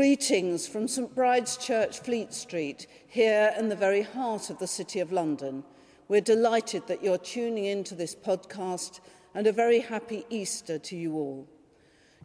[0.00, 4.98] Greetings from St Bride's Church, Fleet Street, here in the very heart of the City
[4.98, 5.62] of London.
[6.08, 9.00] We're delighted that you're tuning into this podcast
[9.34, 11.46] and a very happy Easter to you all.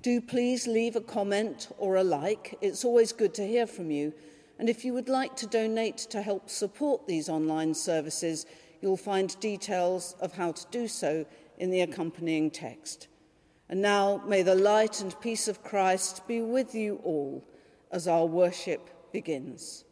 [0.02, 2.58] Do please leave a comment or a like.
[2.62, 4.14] It's always good to hear from you.
[4.58, 8.46] And if you would like to donate to help support these online services,
[8.80, 11.26] you'll find details of how to do so
[11.58, 13.10] in the accompanying text.
[13.68, 17.44] And now may the light and peace of Christ be with you all
[17.92, 19.86] as our worship begins.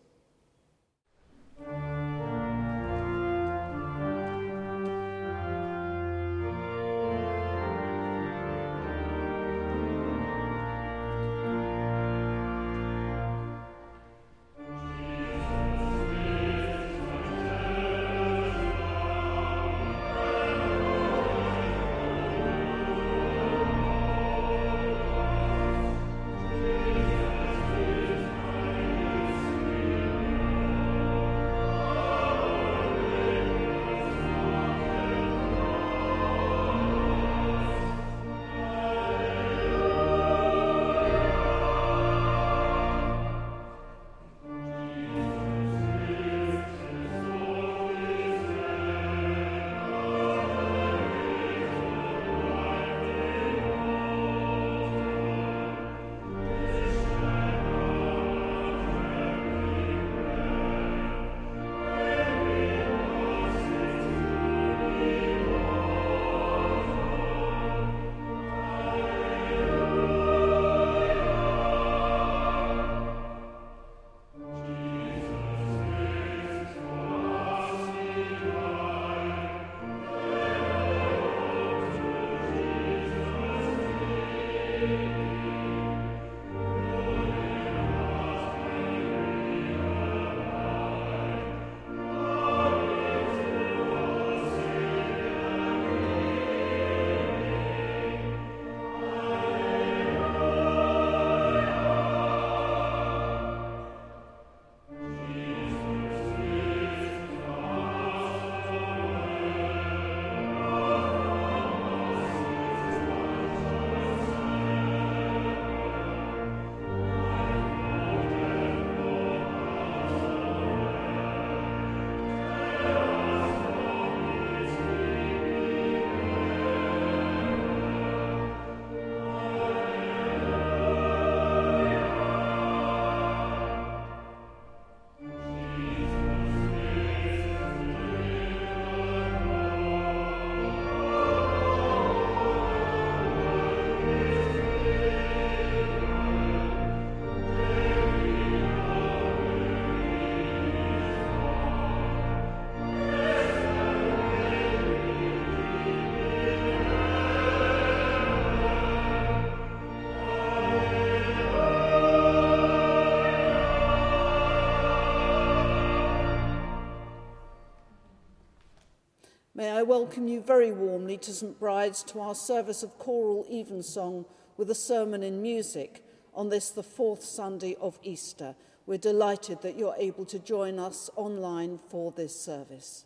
[169.99, 174.25] Welcome you very warmly to St Bride's to our service of choral evensong
[174.57, 178.55] with a sermon in music on this, the fourth Sunday of Easter.
[178.87, 183.05] We're delighted that you're able to join us online for this service.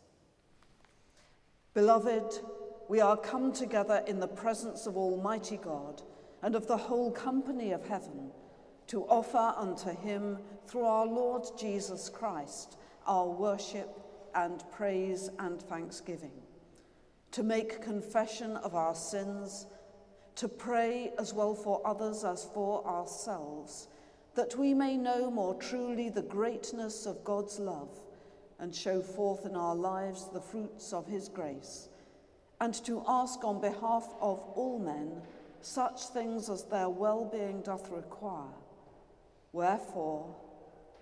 [1.73, 2.39] Beloved,
[2.87, 6.01] we are come together in the presence of Almighty God
[6.41, 8.31] and of the whole company of heaven
[8.87, 13.99] to offer unto him through our Lord Jesus Christ our worship
[14.33, 16.46] and praise and thanksgiving
[17.31, 19.67] to make confession of our sins,
[20.35, 23.87] to pray as well for others as for ourselves,
[24.35, 27.97] that we may know more truly the greatness of God's love
[28.59, 31.89] and show forth in our lives the fruits of his grace,
[32.61, 35.21] and to ask on behalf of all men
[35.61, 38.53] such things as their well-being doth require.
[39.51, 40.35] Wherefore,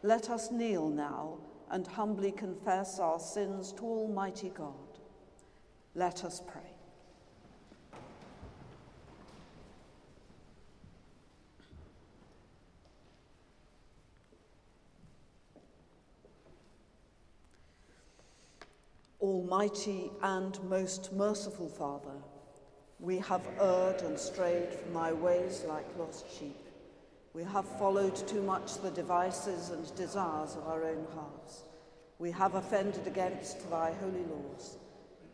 [0.01, 1.37] let us kneel now
[1.71, 4.84] and humbly confess our sins to Almighty God.
[5.97, 6.61] Let us pray.
[19.21, 22.11] Almighty and most merciful Father,
[22.99, 26.59] we have erred and strayed from thy ways like lost sheep.
[27.33, 31.63] We have followed too much the devices and desires of our own hearts.
[32.19, 34.77] We have offended against thy holy laws.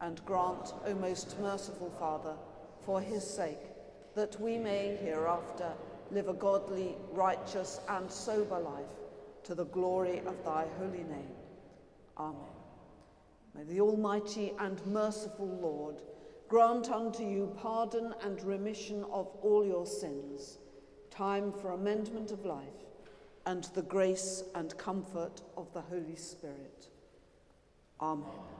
[0.00, 2.34] And grant, O most merciful Father,
[2.84, 3.58] for his sake,
[4.14, 5.72] that we may hereafter
[6.10, 8.86] live a godly, righteous, and sober life
[9.44, 11.36] to the glory of thy holy name.
[12.16, 12.40] Amen.
[13.54, 16.02] May the Almighty and merciful Lord
[16.48, 20.58] grant unto you pardon and remission of all your sins,
[21.10, 22.86] time for amendment of life,
[23.46, 26.88] and the grace and comfort of the Holy Spirit.
[28.00, 28.57] Amen.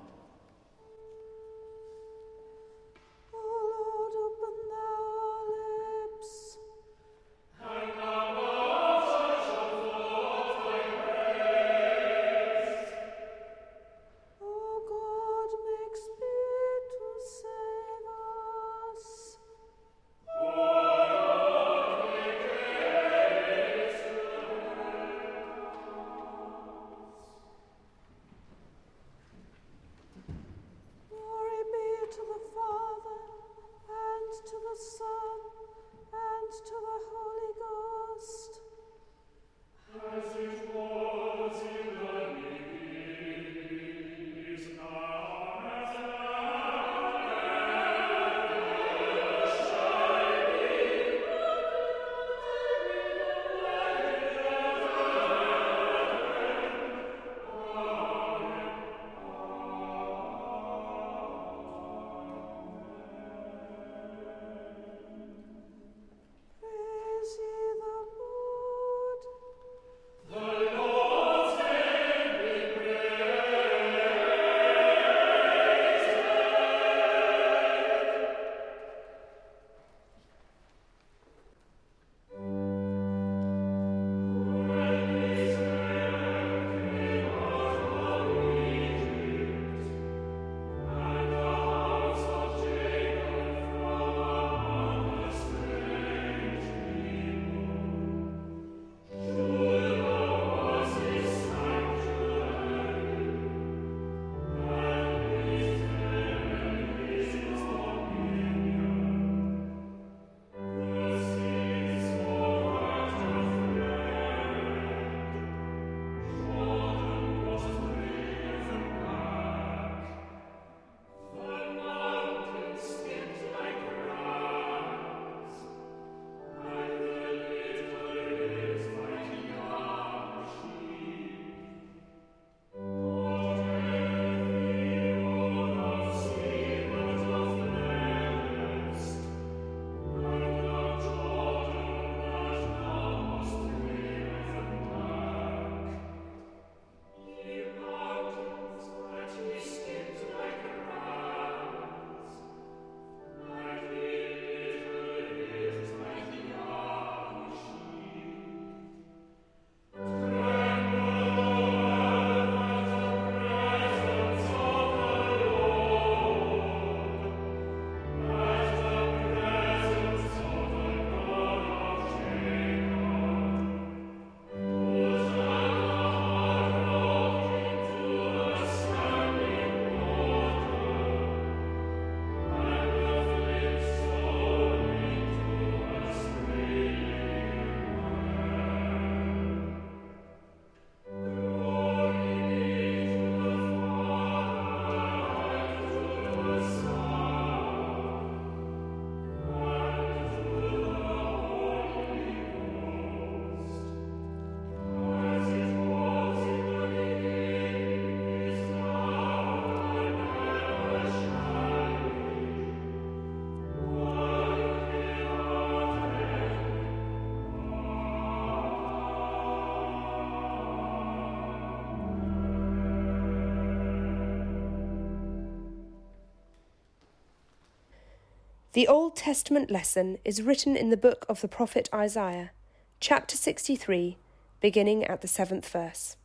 [228.78, 232.52] The Old Testament lesson is written in the book of the prophet Isaiah,
[233.00, 234.16] chapter 63,
[234.60, 236.16] beginning at the seventh verse.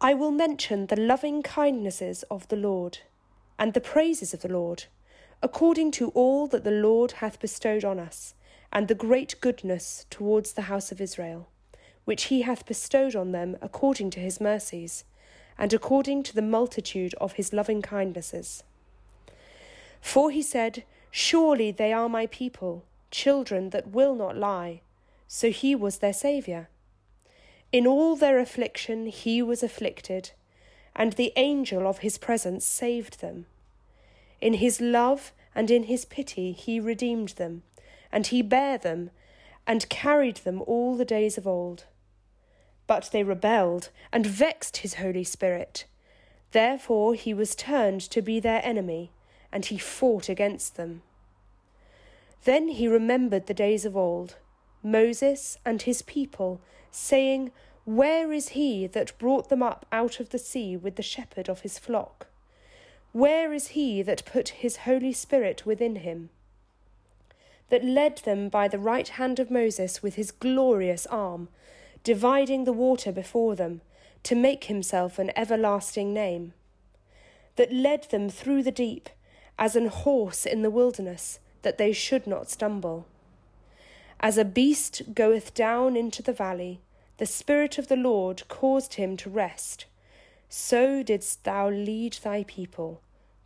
[0.00, 2.98] I will mention the loving kindnesses of the Lord,
[3.58, 4.84] and the praises of the Lord,
[5.42, 8.34] according to all that the Lord hath bestowed on us,
[8.72, 11.48] and the great goodness towards the house of Israel,
[12.04, 15.02] which he hath bestowed on them according to his mercies,
[15.58, 18.62] and according to the multitude of his loving kindnesses.
[20.08, 24.80] For he said, Surely they are my people, children that will not lie.
[25.26, 26.70] So he was their Saviour.
[27.72, 30.30] In all their affliction he was afflicted,
[30.96, 33.44] and the angel of his presence saved them.
[34.40, 37.62] In his love and in his pity he redeemed them,
[38.10, 39.10] and he bare them,
[39.66, 41.84] and carried them all the days of old.
[42.86, 45.84] But they rebelled and vexed his Holy Spirit.
[46.52, 49.10] Therefore he was turned to be their enemy,
[49.52, 51.02] and he fought against them.
[52.44, 54.36] Then he remembered the days of old,
[54.82, 57.50] Moses and his people, saying,
[57.84, 61.60] Where is he that brought them up out of the sea with the shepherd of
[61.62, 62.28] his flock?
[63.12, 66.30] Where is he that put his Holy Spirit within him?
[67.70, 71.48] That led them by the right hand of Moses with his glorious arm,
[72.04, 73.80] dividing the water before them,
[74.22, 76.52] to make himself an everlasting name?
[77.56, 79.08] That led them through the deep,
[79.58, 83.06] as an horse in the wilderness, that they should not stumble?
[84.20, 86.80] As a beast goeth down into the valley,
[87.18, 89.86] the Spirit of the Lord caused him to rest
[90.48, 93.00] so didst thou lead thy people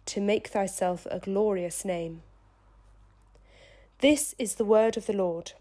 [0.07, 2.23] to make thyself a glorious name.
[3.99, 5.53] This is the word of the Lord.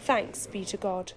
[0.00, 1.12] Thanks be to God.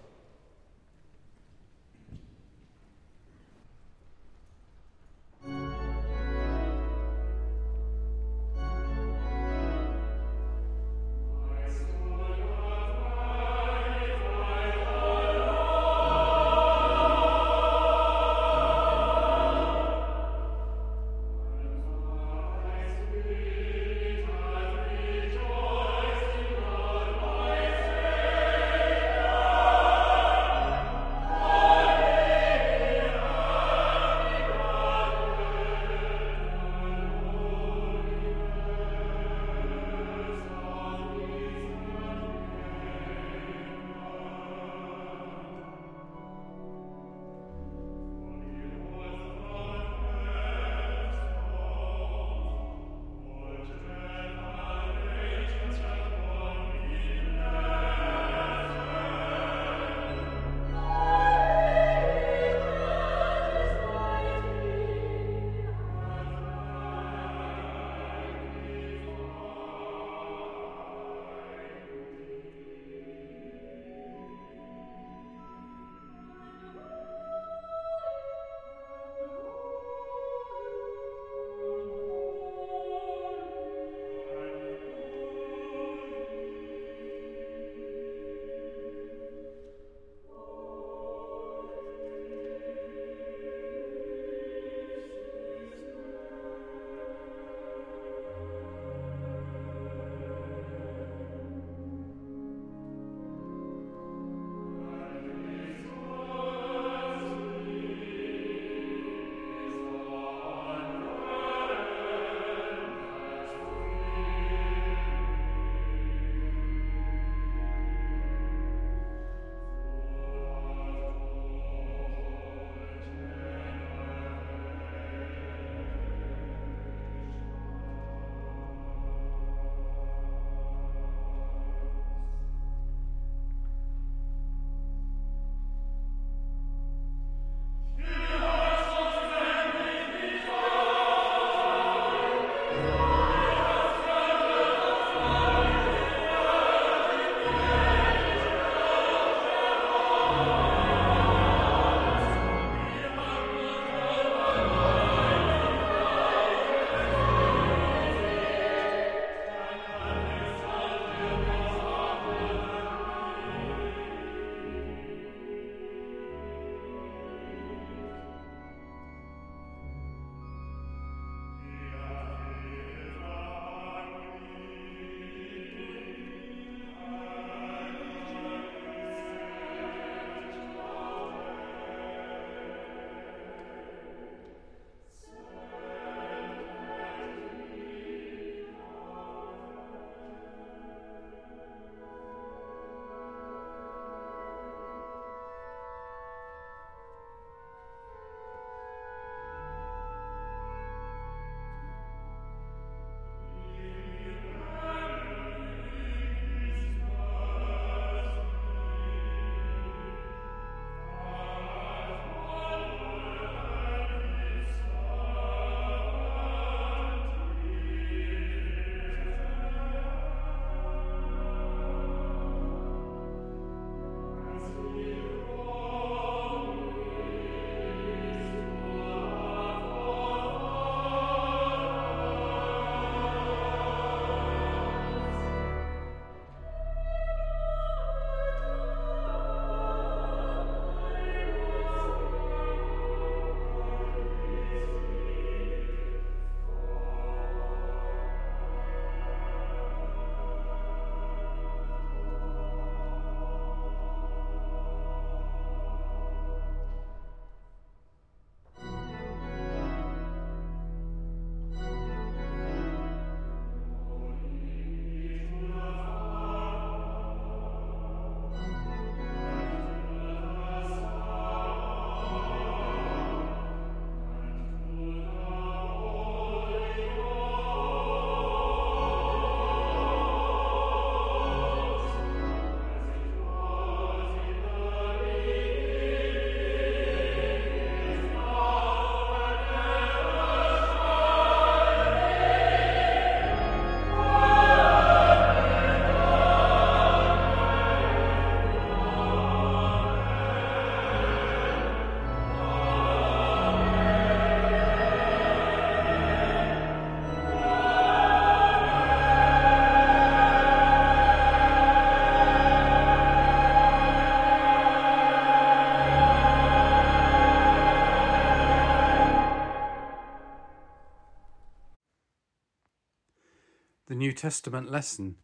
[324.36, 325.38] Testament lesson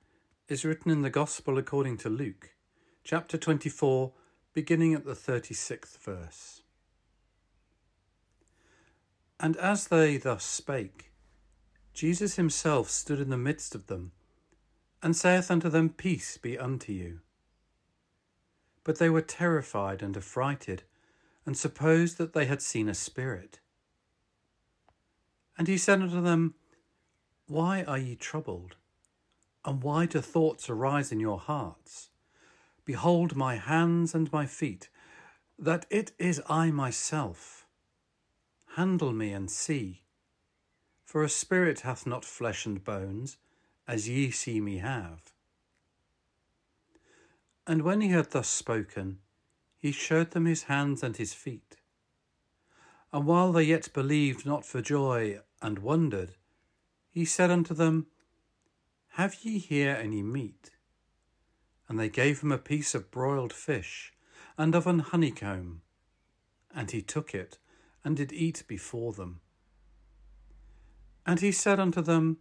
[0.47, 2.51] is written in the Gospel according to Luke,
[3.03, 4.11] chapter 24,
[4.53, 6.61] beginning at the 36th verse.
[9.39, 11.11] And as they thus spake,
[11.93, 14.11] Jesus himself stood in the midst of them,
[15.01, 17.21] and saith unto them, Peace be unto you.
[18.83, 20.83] But they were terrified and affrighted,
[21.45, 23.61] and supposed that they had seen a spirit.
[25.57, 26.55] And he said unto them,
[27.47, 28.75] Why are ye troubled?
[29.63, 32.09] And why do thoughts arise in your hearts?
[32.85, 34.89] Behold my hands and my feet,
[35.59, 37.67] that it is I myself.
[38.75, 40.01] Handle me and see.
[41.05, 43.37] For a spirit hath not flesh and bones,
[43.87, 45.33] as ye see me have.
[47.67, 49.19] And when he had thus spoken,
[49.77, 51.77] he showed them his hands and his feet.
[53.13, 56.35] And while they yet believed not for joy and wondered,
[57.09, 58.07] he said unto them,
[59.15, 60.71] Have ye here any meat?
[61.89, 64.13] And they gave him a piece of broiled fish,
[64.57, 65.81] and of an honeycomb.
[66.73, 67.57] And he took it,
[68.05, 69.41] and did eat before them.
[71.25, 72.37] And he said unto them,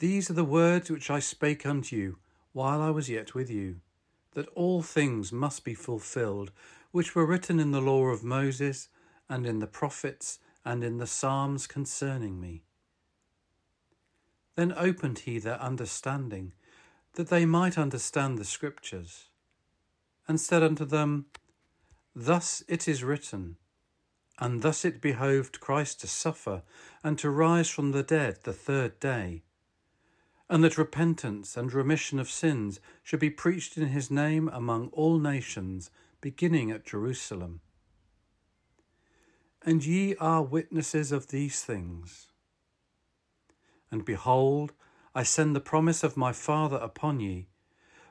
[0.00, 2.18] These are the words which I spake unto you
[2.52, 3.80] while I was yet with you,
[4.34, 6.52] that all things must be fulfilled,
[6.92, 8.88] which were written in the law of Moses,
[9.30, 12.64] and in the prophets, and in the Psalms concerning me.
[14.56, 16.52] Then opened he their understanding,
[17.14, 19.28] that they might understand the Scriptures,
[20.28, 21.26] and said unto them,
[22.14, 23.56] Thus it is written,
[24.38, 26.62] and thus it behoved Christ to suffer,
[27.02, 29.42] and to rise from the dead the third day,
[30.48, 35.18] and that repentance and remission of sins should be preached in his name among all
[35.18, 35.90] nations,
[36.20, 37.60] beginning at Jerusalem.
[39.62, 42.28] And ye are witnesses of these things.
[43.94, 44.72] And behold,
[45.14, 47.46] I send the promise of my Father upon ye.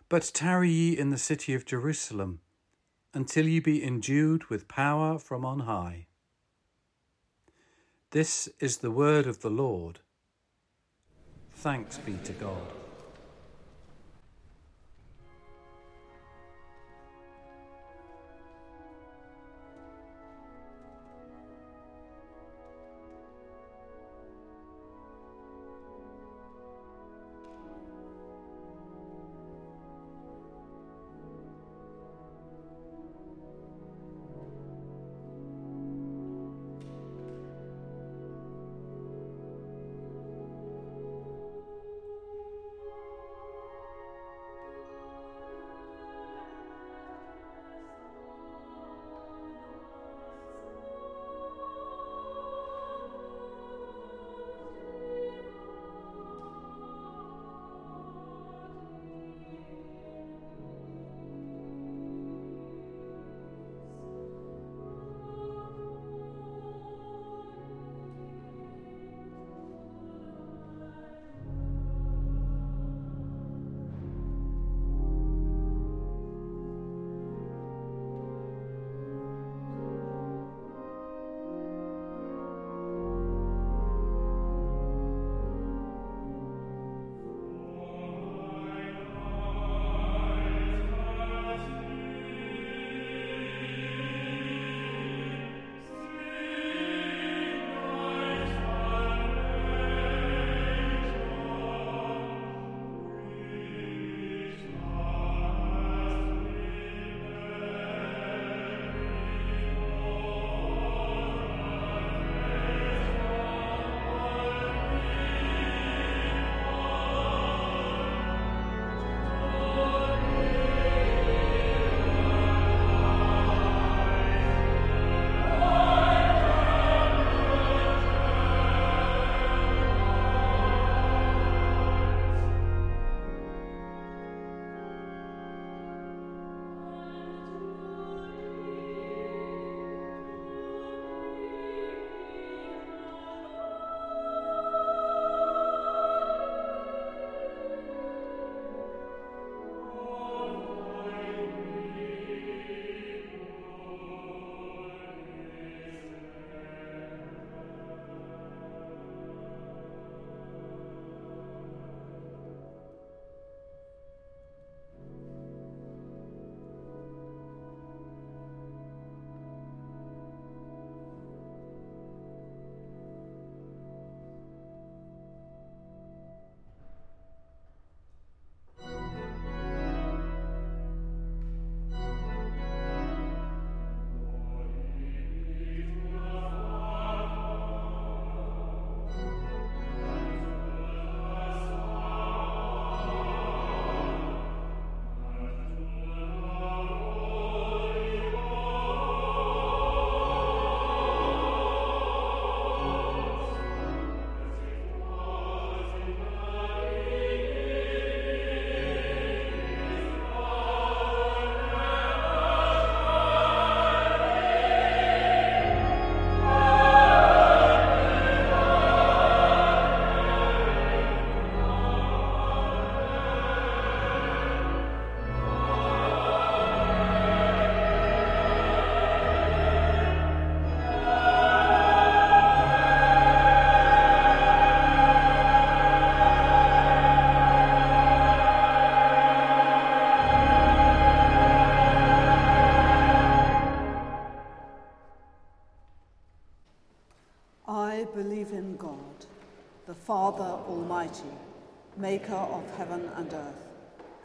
[0.07, 2.39] But tarry ye in the city of Jerusalem,
[3.13, 6.07] until ye be endued with power from on high.
[8.11, 9.99] This is the word of the Lord.
[11.55, 12.82] Thanks be to God.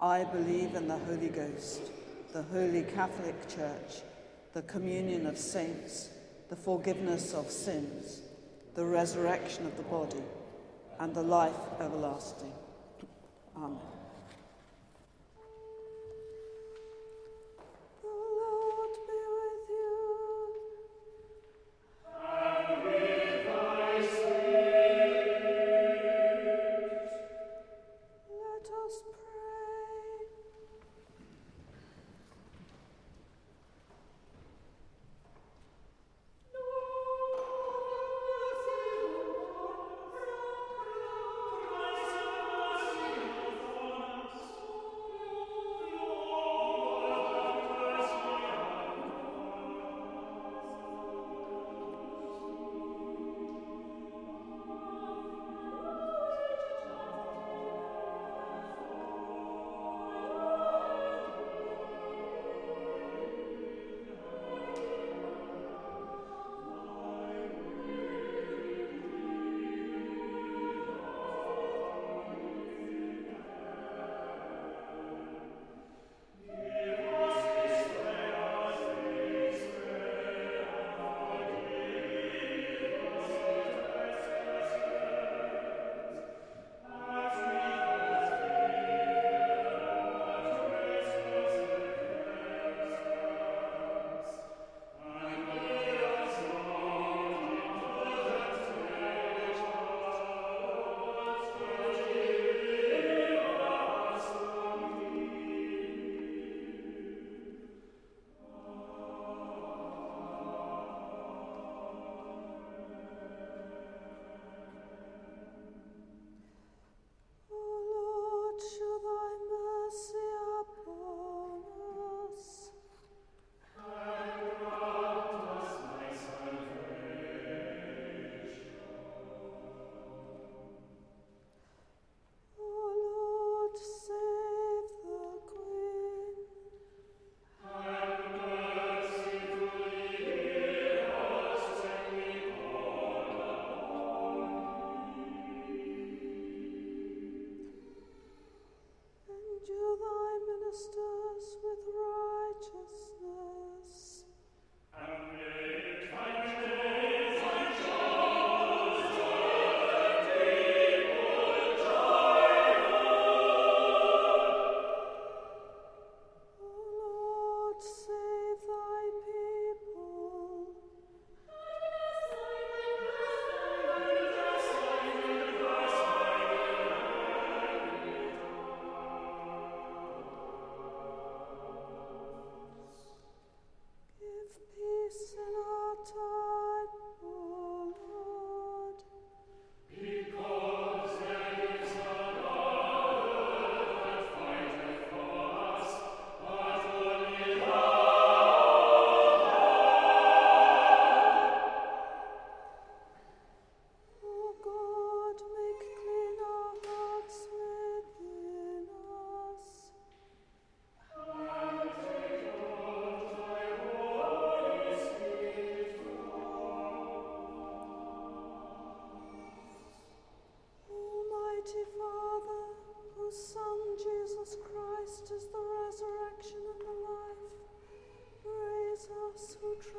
[0.00, 1.80] I believe in the Holy Ghost,
[2.32, 4.02] the Holy Catholic Church,
[4.52, 6.10] the communion of saints,
[6.48, 8.20] the forgiveness of sins,
[8.74, 10.22] the resurrection of the body,
[11.00, 12.52] and the life everlasting.
[13.56, 13.95] Amen.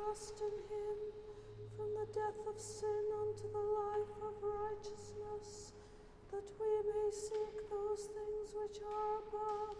[0.08, 0.96] Trust in him
[1.76, 5.74] from the death of sin unto the life of righteousness,
[6.32, 9.76] that we may seek those things which are above,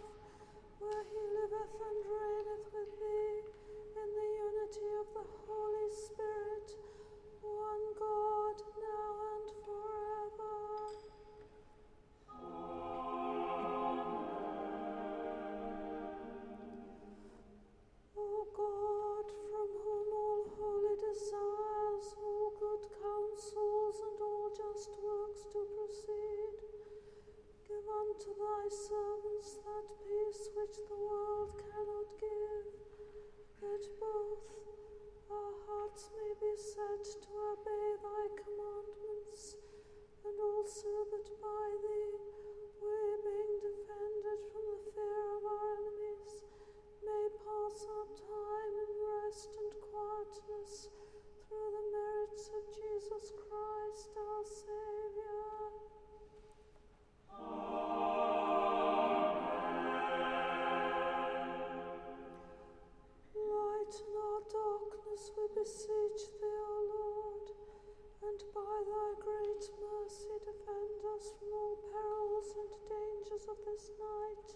[0.77, 3.41] where he liveth and reigneth with thee
[3.97, 6.77] in the unity of the Holy Spirit,
[7.41, 10.59] one God, now and forever.
[21.19, 26.55] desires all good counsels and all just works to proceed,
[27.67, 32.71] give unto thy servants that peace which the world cannot give,
[33.59, 34.47] that both
[35.27, 39.59] our hearts may be set to obey thy commandments,
[40.23, 42.15] and also that by thee
[42.79, 42.95] we,
[43.27, 46.47] being defended from the fear of our enemies,
[47.03, 50.87] may pass our time in rest and quietness
[51.49, 55.73] through the merits of Jesus Christ our Saviour.
[63.33, 67.49] Lighten our darkness, we beseech thee, O Lord,
[68.29, 74.53] and by thy great mercy defend us from all perils and dangers of this night,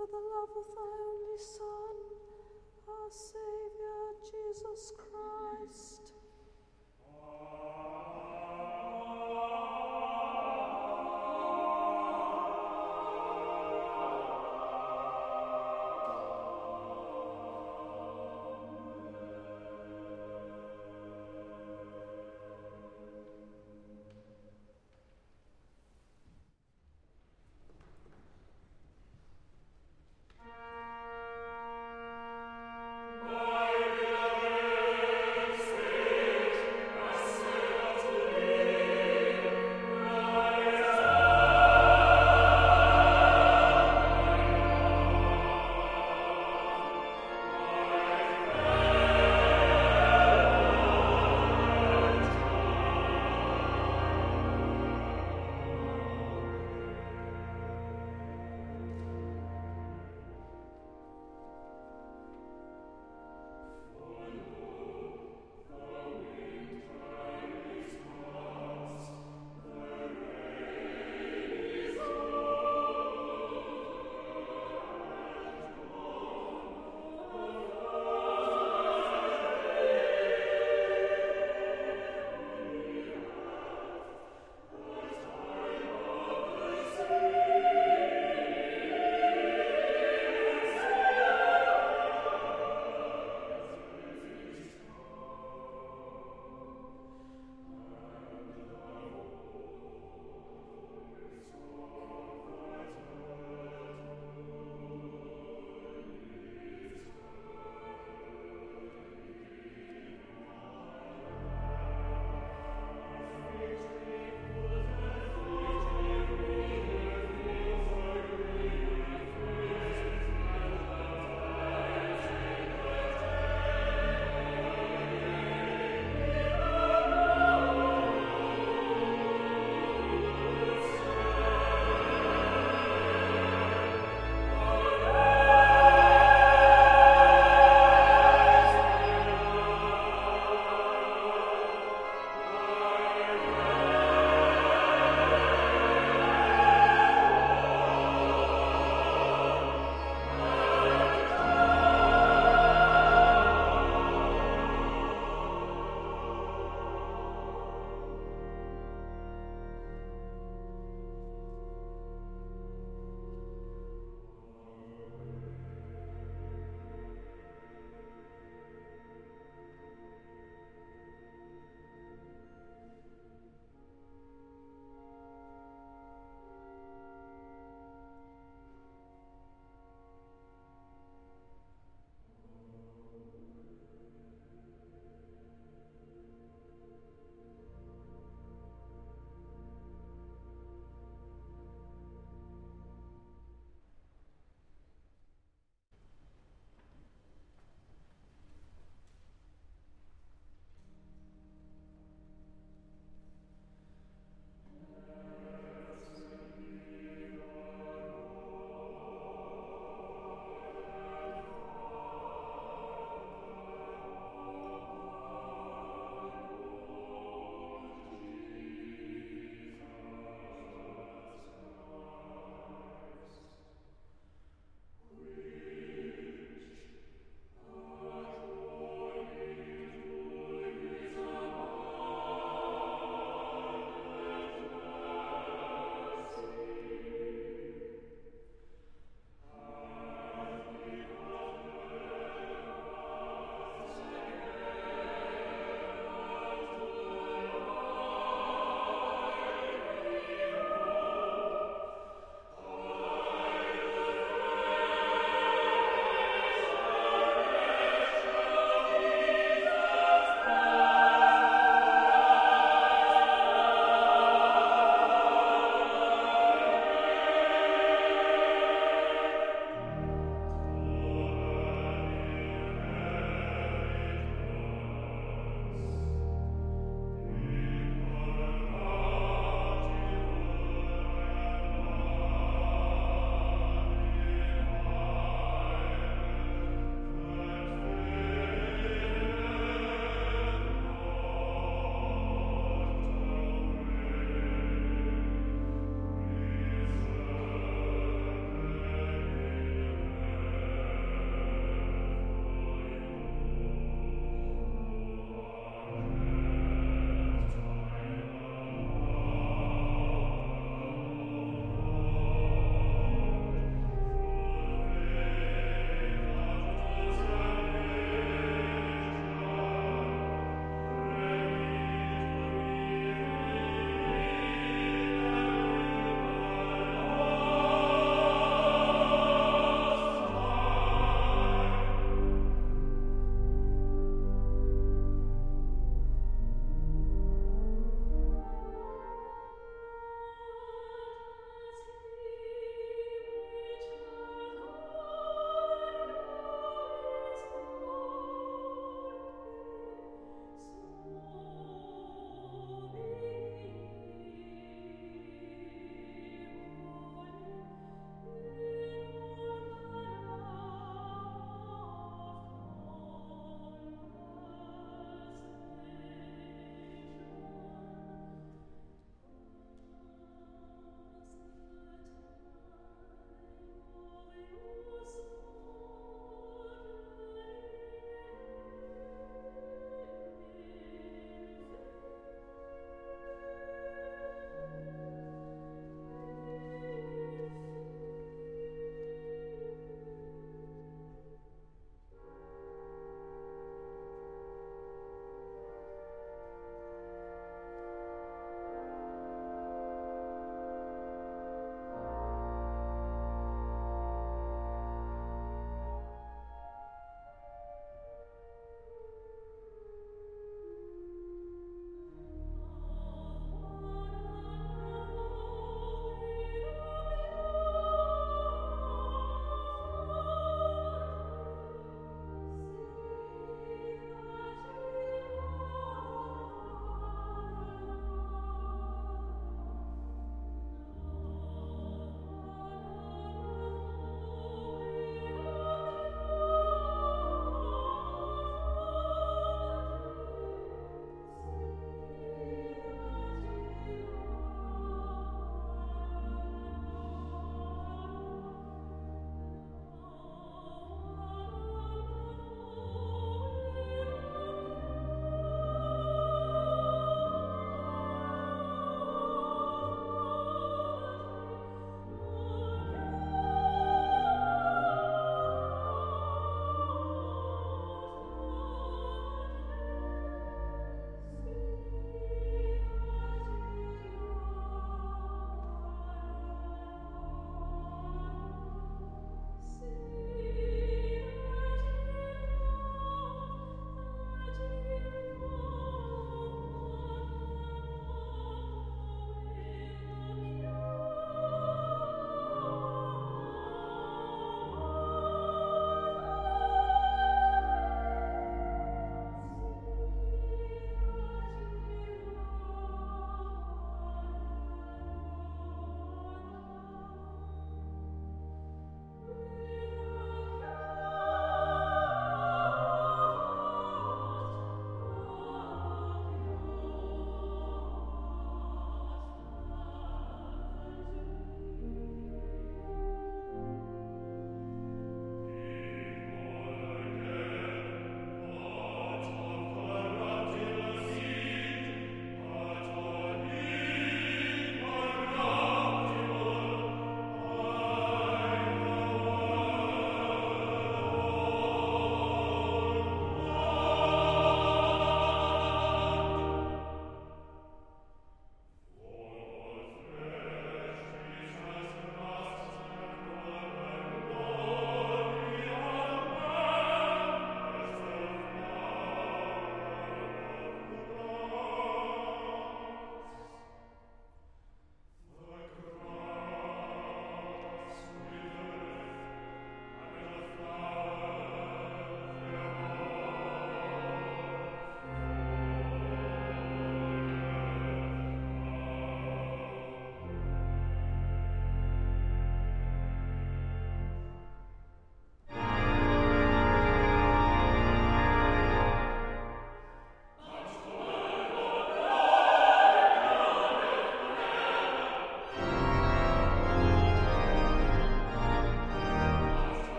[0.00, 2.16] for the love of thy only Son,
[2.88, 6.15] our Saviour, Jesus Christ.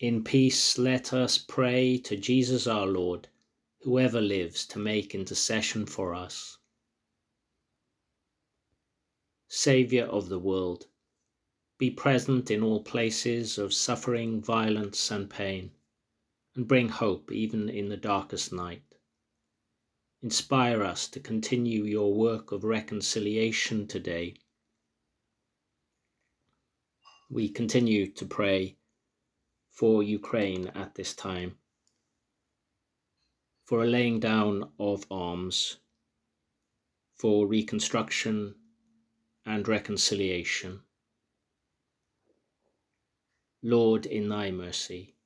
[0.00, 3.28] In peace, let us pray to Jesus our Lord,
[3.80, 6.56] whoever lives to make intercession for us.
[9.46, 10.86] Saviour of the world,
[11.76, 15.72] be present in all places of suffering, violence, and pain,
[16.54, 18.82] and bring hope even in the darkest night.
[20.22, 24.36] Inspire us to continue your work of reconciliation today.
[27.28, 28.78] We continue to pray
[29.80, 31.56] for Ukraine at this time,
[33.64, 35.78] for a laying down of arms,
[37.14, 38.56] for reconstruction
[39.46, 40.82] and reconciliation.
[43.62, 45.16] Lord, in thy mercy,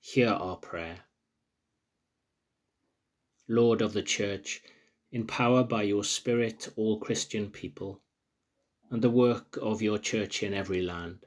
[0.00, 1.00] hear our prayer.
[3.46, 4.62] Lord of the Church,
[5.12, 8.00] empower by your Spirit all Christian people
[8.90, 11.25] and the work of your Church in every land.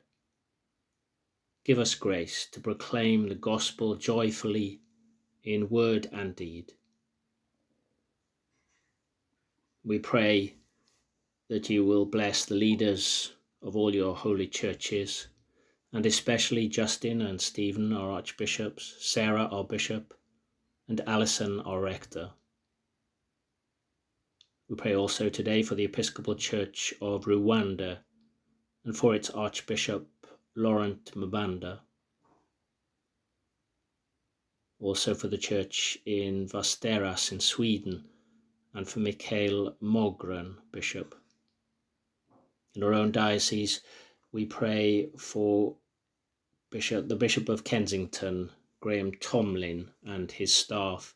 [1.66, 4.82] Give us grace to proclaim the gospel joyfully
[5.44, 6.74] in word and deed.
[9.84, 10.56] We pray
[11.48, 15.28] that you will bless the leaders of all your holy churches,
[15.92, 20.14] and especially Justin and Stephen, our archbishops, Sarah, our bishop,
[20.88, 22.32] and Alison, our rector.
[24.70, 28.00] We pray also today for the Episcopal Church of Rwanda
[28.86, 30.19] and for its Archbishop
[30.56, 31.80] Laurent Mbanda.
[34.80, 38.04] Also for the church in Västerås in Sweden
[38.74, 41.16] and for Mikael Mogren, Bishop.
[42.76, 43.82] In our own diocese,
[44.32, 45.76] we pray for
[46.72, 51.16] Bishop, the Bishop of Kensington, Graham Tomlin, and his staff.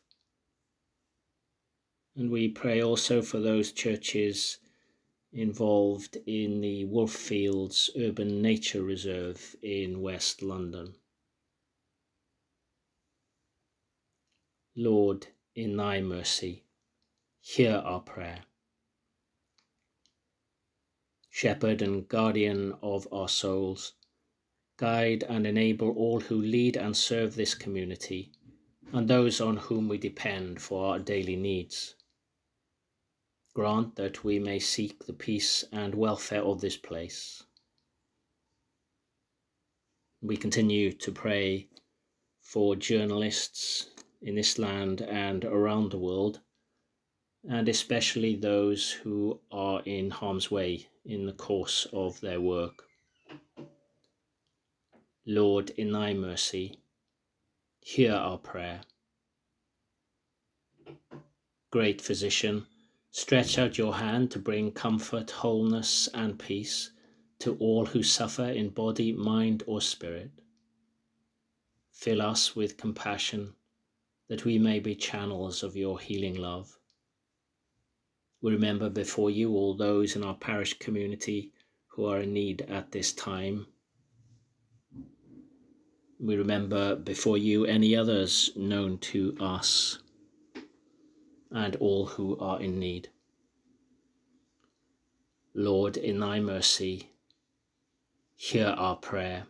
[2.16, 4.58] And we pray also for those churches
[5.34, 10.94] involved in the Wolffields Urban Nature Reserve in West London.
[14.76, 15.26] Lord,
[15.56, 16.64] in thy mercy,
[17.40, 18.44] hear our prayer.
[21.30, 23.94] Shepherd and guardian of our souls,
[24.76, 28.30] guide and enable all who lead and serve this community
[28.92, 31.96] and those on whom we depend for our daily needs.
[33.54, 37.44] Grant that we may seek the peace and welfare of this place.
[40.20, 41.68] We continue to pray
[42.40, 43.90] for journalists
[44.20, 46.40] in this land and around the world,
[47.48, 52.82] and especially those who are in harm's way in the course of their work.
[55.26, 56.80] Lord, in thy mercy,
[57.80, 58.80] hear our prayer.
[61.70, 62.66] Great Physician,
[63.14, 66.90] stretch out your hand to bring comfort, wholeness, and peace
[67.38, 70.32] to all who suffer in body, mind, or spirit.
[71.92, 73.54] Fill us with compassion
[74.28, 76.76] that we may be channels of your healing love.
[78.42, 81.52] We remember before you all those in our parish community
[81.86, 83.68] who are in need at this time
[86.20, 89.98] we remember before you any others known to us
[91.54, 93.08] and all who are in need.
[95.54, 97.12] Lord, in thy mercy,
[98.34, 99.46] hear our prayer.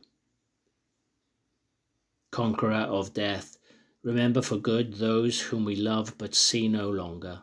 [2.30, 3.56] Conqueror of death,
[4.02, 7.40] remember for good those whom we love but see no longer.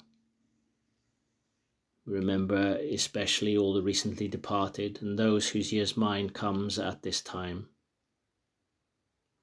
[2.05, 7.69] Remember especially all the recently departed and those whose year's mind comes at this time.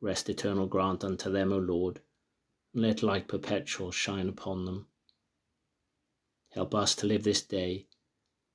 [0.00, 2.00] Rest eternal grant unto them, O Lord,
[2.72, 4.86] and let light perpetual shine upon them.
[6.51, 7.86] Help us to live this day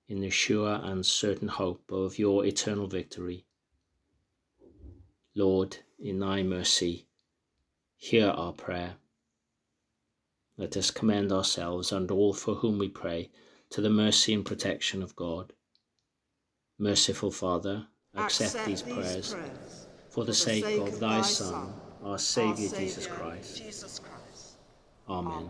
[0.08, 3.46] in the sure and certain hope of your eternal victory.
[5.36, 7.08] Lord, in thy mercy,
[7.96, 8.96] hear our prayer.
[10.58, 13.32] Let us commend ourselves and all for whom we pray
[13.72, 15.54] to the mercy and protection of God.
[16.78, 19.34] Merciful Father, accept, accept these, prayers.
[19.34, 21.74] prayers for the sake of thy Son,
[22.04, 23.64] our Saviour Jesus Christ.
[25.10, 25.50] Amen.